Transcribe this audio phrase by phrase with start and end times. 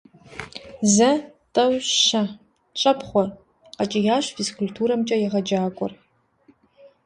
[0.93, 1.11] Зэ,
[1.53, 1.73] тӏэу,
[2.05, 2.21] щэ,
[2.79, 3.25] щӏэпхъуэ!-
[3.77, 5.91] къэкӏиящ физкультурэмкӏэ егъэджакӏуэр.